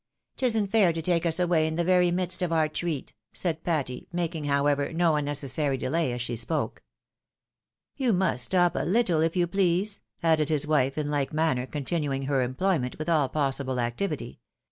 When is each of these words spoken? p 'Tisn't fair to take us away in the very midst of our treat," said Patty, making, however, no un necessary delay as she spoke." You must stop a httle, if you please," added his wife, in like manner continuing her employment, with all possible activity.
p 0.35 0.47
'Tisn't 0.47 0.71
fair 0.71 0.91
to 0.91 0.99
take 1.03 1.27
us 1.27 1.39
away 1.39 1.67
in 1.67 1.75
the 1.75 1.83
very 1.83 2.09
midst 2.09 2.41
of 2.41 2.51
our 2.51 2.67
treat," 2.67 3.13
said 3.33 3.63
Patty, 3.63 4.07
making, 4.11 4.45
however, 4.45 4.91
no 4.91 5.15
un 5.15 5.25
necessary 5.25 5.77
delay 5.77 6.11
as 6.11 6.21
she 6.23 6.35
spoke." 6.35 6.81
You 7.97 8.11
must 8.11 8.45
stop 8.45 8.73
a 8.75 8.79
httle, 8.79 9.23
if 9.23 9.35
you 9.35 9.45
please," 9.45 10.01
added 10.23 10.49
his 10.49 10.65
wife, 10.65 10.97
in 10.97 11.07
like 11.09 11.31
manner 11.33 11.67
continuing 11.67 12.23
her 12.23 12.41
employment, 12.41 12.97
with 12.97 13.09
all 13.09 13.29
possible 13.29 13.79
activity. 13.79 14.39